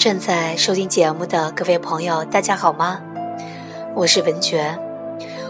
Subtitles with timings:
[0.00, 3.02] 正在收听节目的各位朋友，大家好吗？
[3.94, 4.74] 我是文觉，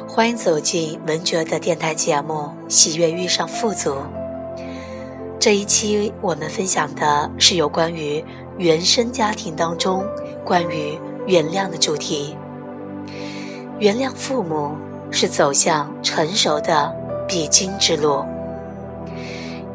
[0.09, 2.35] 欢迎走进文觉的电台节目
[2.69, 3.93] 《喜悦遇上富足》。
[5.39, 8.25] 这一期我们分享的是有关于
[8.59, 10.05] 原生家庭当中
[10.45, 10.99] 关于
[11.29, 12.37] 原谅的主题。
[13.79, 14.73] 原谅父母
[15.13, 16.93] 是走向成熟的
[17.29, 18.25] 必经之路。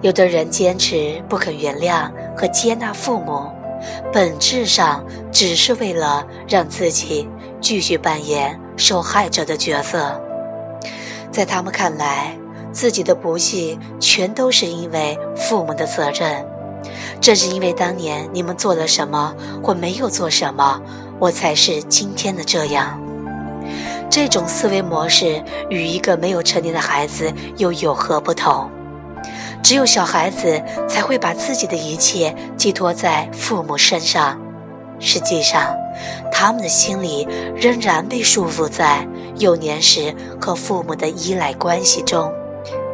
[0.01, 3.49] 有的人坚持不肯原谅和接纳父母。
[4.11, 7.27] 本质上只是为了让自己
[7.61, 10.19] 继续扮演受害者的角色，
[11.31, 12.37] 在他们看来，
[12.71, 16.45] 自己的不幸全都是因为父母的责任。
[17.19, 20.81] 正是因为当年你们做了什么或没有做什么，
[21.19, 23.01] 我才是今天的这样。
[24.09, 28.69] 这种思维模式与一个没有成年的孩子又有何不同？
[29.65, 34.39] 只有小孩子才会把自己的一切寄托在父母身上，
[34.99, 35.75] 实际上，
[36.31, 39.07] 他们的心里仍然被束缚在
[39.39, 42.31] 幼年时和父母的依赖关系中，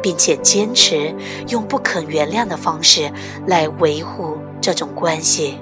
[0.02, 1.14] 并且坚持
[1.48, 3.12] 用不肯原谅的方式
[3.46, 5.58] 来维护这种关系。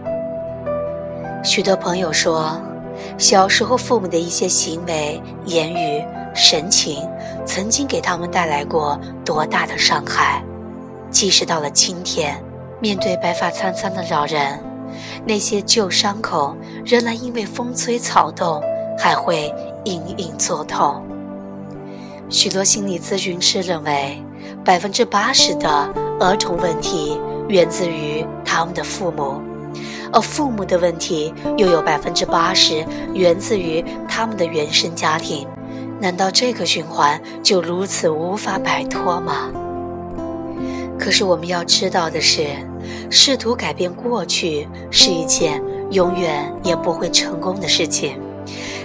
[1.43, 2.57] 许多朋友说，
[3.19, 6.05] 小时候父母的一些行为、言语、
[6.37, 7.05] 神情，
[7.45, 10.41] 曾经给他们带来过多大的伤害。
[11.11, 12.43] 即使到了今天，
[12.81, 14.59] 面对白发苍苍的老人，
[15.27, 18.63] 那些旧伤口仍然因为风吹草动
[18.99, 19.53] 还会
[19.85, 21.05] 隐隐作痛。
[22.29, 24.23] 许多心理咨询师认为，
[24.65, 25.69] 百分之八十的
[26.21, 29.43] 儿童问题源自于他们的父母，
[30.13, 35.47] 而父母的问题又有百分之八十源自于他们的原生家庭。
[36.01, 39.51] 难道这个循环就如此无法摆脱吗？
[41.01, 42.47] 可是我们要知道的是，
[43.11, 48.21] 试图改变过去是一件永远也不会成功的事情。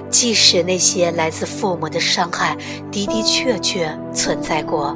[0.09, 2.55] 即使那些来自父母的伤害
[2.89, 4.95] 的的确确存在过，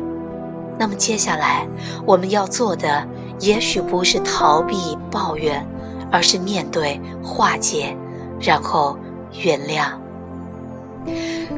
[0.77, 1.67] 那么接下来
[2.05, 3.05] 我们要做的，
[3.39, 5.65] 也许不是逃避抱怨，
[6.09, 7.94] 而是面对化解，
[8.39, 8.97] 然后
[9.33, 9.91] 原谅。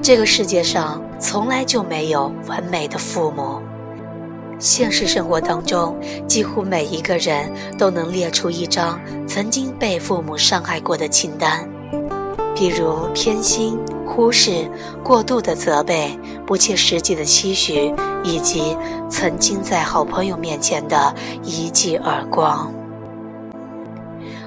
[0.02, 3.62] 这个世界上从来就没有完美的父母。
[4.62, 11.68] 现实生活当中，几乎每一个人都能列出一张曾经被父母伤害过的清单，
[12.56, 14.70] 比如偏心、忽视、
[15.04, 17.92] 过度的责备、不切实际的期许，
[18.24, 18.78] 以及
[19.10, 21.12] 曾经在好朋友面前的
[21.42, 22.72] 一记耳光。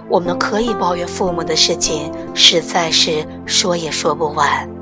[0.08, 4.73] 我们可以抱怨父母的事情，实在是说也说不完。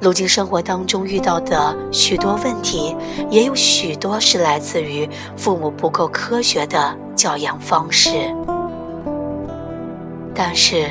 [0.00, 2.94] 如今生活当中遇到的许多问题，
[3.30, 8.10] 也有许多是来自于父母不够科学的教养方式。
[10.32, 10.88] 但是，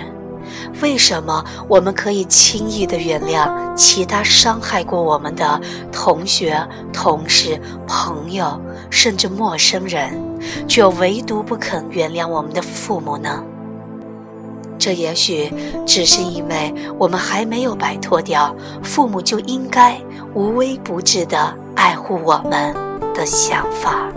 [0.82, 7.58] 为什么我们可以轻易的原谅其他伤害过我们的同学、同事、
[7.88, 10.22] 朋友，甚至陌生人，
[10.68, 13.42] 却唯独不肯原谅我们的父母呢？
[14.80, 15.52] 这也许
[15.86, 20.00] 只是因为我们还没有摆脱掉父母就应该
[20.34, 22.76] 无微不至的爱护我们
[23.14, 24.08] 的想法。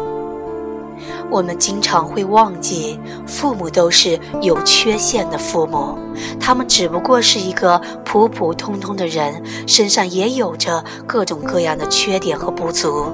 [1.31, 5.97] 我们经常会忘记，父母都是有缺陷的父母，
[6.41, 13.13] 他们只不过是一个普普通通的人，身上也有着各种各样的缺点和不足。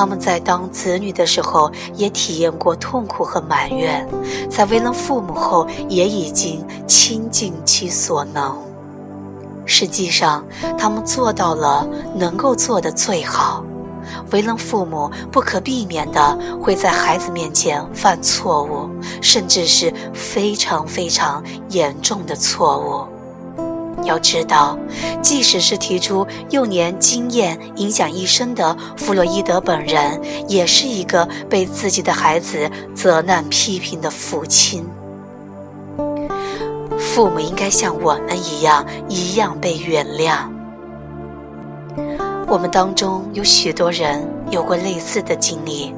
[0.00, 4.02] 他们在当子女的时候，也体验过痛苦和埋怨；
[4.48, 8.56] 在为人父母后，也已经倾尽其所能。
[9.66, 10.42] 实际上，
[10.78, 13.62] 他们做到了能够做的最好。
[14.30, 18.88] 为人父母，不可避免的会在孩子面前犯错误，
[19.20, 23.19] 甚至是非常非常严重的错误。
[24.04, 24.78] 要知道，
[25.22, 34.86] 即使是提出幼年经验影响一生的弗洛伊德本人，也是一个被自己的孩子责难批评的父亲。
[36.98, 40.48] 父母应该像我们一样，一样被原谅。
[42.46, 45.94] 我们当中有许多人有过类似的经历。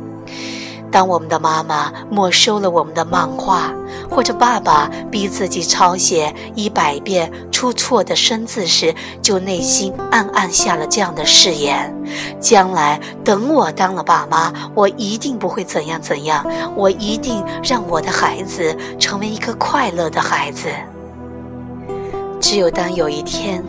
[0.91, 3.73] 当我们的妈妈没收了我们的漫画，
[4.15, 11.95] 或者爸爸逼自己抄写一百遍出错的生字时，就内心暗暗下了这样的誓言：
[12.39, 16.45] 将来等我当了爸妈，我一定不会怎样怎样，
[16.77, 20.69] 我一定让我的孩子成为一个快乐的孩子。
[22.39, 23.65] 只有当有一天，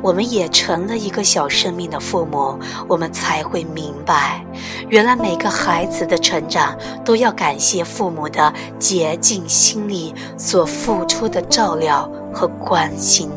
[0.00, 4.44] 我们也成了一个小生命的父母，我们才会明白，
[4.88, 13.30] 原来每个孩子的成长都要感谢父母的竭尽心力所付出的照料和关心。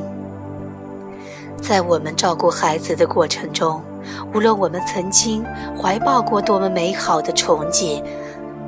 [1.62, 3.82] 在我们照顾孩子的过程中，
[4.34, 5.44] 无论我们曾经
[5.80, 8.04] 怀抱过多么美好的憧憬。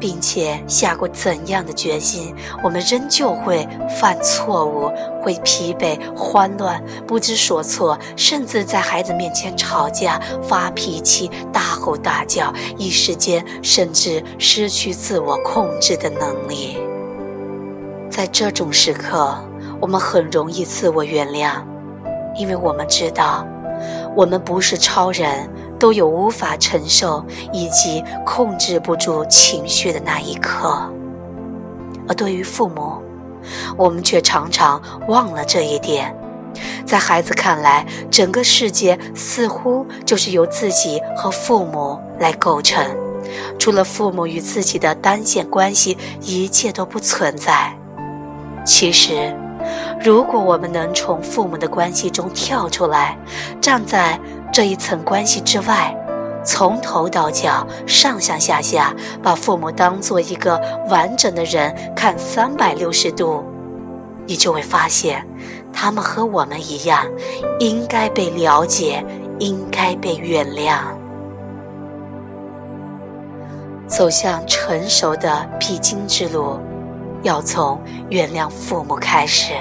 [0.04, 3.66] 并且下过怎样的决心，我们仍旧会
[3.98, 4.92] 犯错误，
[5.22, 16.78] 会疲惫、慌乱、不知所措，甚至在孩子面前吵架、发脾气、大吼大叫，一时间甚至失去自我控制的能力。
[18.12, 19.34] 在这种时刻，
[19.80, 21.64] 我们很容易自我原谅，
[22.38, 23.48] 因为我们知道，
[24.18, 25.50] 我们不是超人。
[25.84, 27.22] 都有无法承受
[27.52, 30.82] 以及控制不住情绪的那一刻，
[32.08, 33.02] 而对于父母，
[33.76, 36.16] 我们却常常忘了这一点。
[36.86, 42.82] 在孩子看来，整个世界似乎就是由自己和父母来构成，
[43.60, 47.78] 除了父母与自己的单线关系，一切都不存在。
[48.64, 49.36] 其实，
[50.02, 53.18] 如果我们能从父母的关系中跳出来，
[53.60, 54.18] 站在。
[54.54, 55.98] 这一层关系之外，
[56.46, 63.44] 从头到脚、上上下下，把父母当做一个完整的人看三百六十度，
[64.28, 65.28] 你就会发现，
[65.74, 67.04] 他们和我们一样，
[67.60, 69.04] 应该被了解，
[69.40, 70.82] 应该被原谅。
[73.88, 76.60] 走向成熟的必经之路，
[77.24, 79.54] 要从原谅父母开始。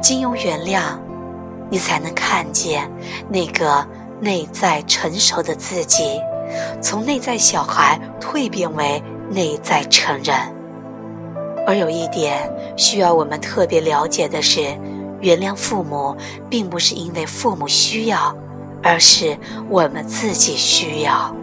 [0.00, 0.80] 经由原谅。
[1.70, 2.90] 你才能看见
[3.28, 3.86] 那个
[4.20, 6.20] 内在成熟的自己，
[6.82, 10.36] 从内在小孩蜕变为内在成人。
[11.66, 14.60] 而有一点需要我们特别了解的是，
[15.20, 16.16] 原谅父母
[16.48, 18.34] 并不是因为父母需要，
[18.82, 19.38] 而是
[19.68, 21.34] 我们自己需要。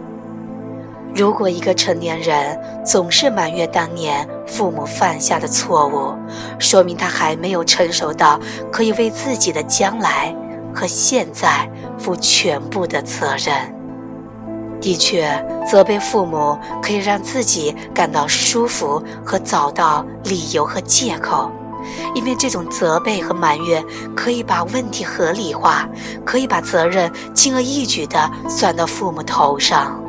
[1.14, 6.14] 如果一个成年人总是埋怨当年父母犯下的错误，
[6.58, 8.38] 说明他还没有成熟到
[8.70, 10.34] 可以为自己的将来
[10.74, 11.68] 和现在
[11.98, 13.74] 负全部的责任。
[14.80, 15.28] 的确，
[15.68, 21.50] 责备父母可以让自己感到舒服和找到理由和借口，
[22.14, 23.84] 因为这种责备和埋怨
[24.14, 25.88] 可以把问题合理化，
[26.24, 30.00] 可以把责任轻而易举地算到父母头上。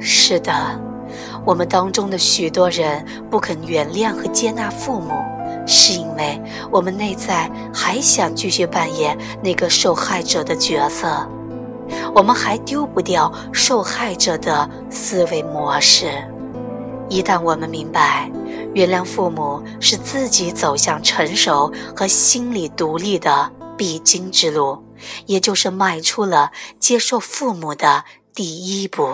[0.00, 0.52] 是的，
[1.44, 5.12] 我们当中的许多人不肯原谅和接纳父母，
[5.66, 6.40] 是因为
[6.70, 11.28] 我们内在还想继续扮演那个受害者的角色，
[12.14, 16.10] 我们还丢不掉受害者的思维模式。
[17.08, 18.30] 一旦我们明白，
[18.74, 24.84] 原谅父母是自己走向成熟和心理独立的必经之路，
[25.26, 28.04] 也就是迈出了接受父母的
[28.34, 29.08] 第一步。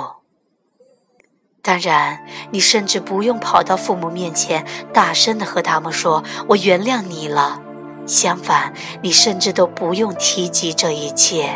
[1.66, 2.20] 当然，
[2.50, 7.58] 你甚至不用跑到父母面前，大声的和他们说“我原谅你了”。
[8.06, 11.48] 相反，你甚至都不用提及这一切，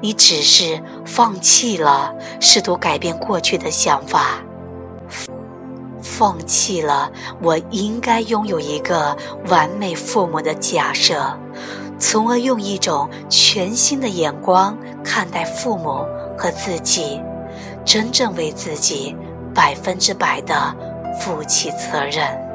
[0.00, 4.36] 你只是放弃了试图改变过去的想法，
[6.00, 7.10] 放弃了
[7.40, 9.16] 我应该拥有一个
[9.48, 11.36] 完美父母的假设，
[11.98, 16.06] 从而用一种全新的眼光看待父母
[16.38, 17.20] 和自己。
[17.84, 19.14] 真正为自己
[19.54, 20.74] 百分之百的
[21.20, 22.51] 负起责任。